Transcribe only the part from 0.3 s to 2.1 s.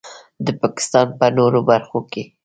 د پاکستان په نورو برخو